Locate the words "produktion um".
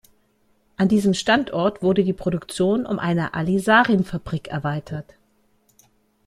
2.11-2.97